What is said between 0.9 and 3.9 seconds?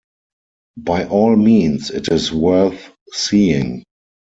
all means it is worth seeing.